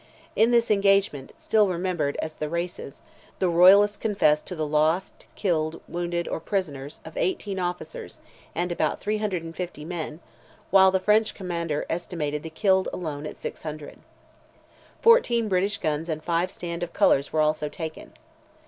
In 0.35 0.49
this 0.49 0.71
engagement, 0.71 1.31
still 1.37 1.67
remembered 1.67 2.17
as 2.19 2.33
"the 2.33 2.49
races," 2.49 3.03
the 3.37 3.47
royalists 3.47 3.97
confessed 3.97 4.47
to 4.47 4.55
the 4.55 4.65
loss, 4.65 5.11
killed, 5.35 5.79
wounded, 5.87 6.27
or 6.27 6.39
prisoners, 6.39 7.01
of 7.05 7.15
18 7.17 7.59
officers, 7.59 8.17
and 8.55 8.71
about 8.71 8.99
350 8.99 9.85
men, 9.85 10.19
while 10.71 10.89
the 10.89 10.99
French 10.99 11.35
commander 11.35 11.85
estimated 11.87 12.41
the 12.41 12.49
killed 12.49 12.89
alone 12.91 13.27
at 13.27 13.39
600. 13.39 13.99
Fourteen 15.03 15.47
British 15.47 15.77
guns 15.77 16.09
and 16.09 16.23
five 16.23 16.49
stand 16.49 16.81
of 16.81 16.93
colours 16.93 17.31
were 17.31 17.41
also 17.41 17.69
taken. 17.69 18.13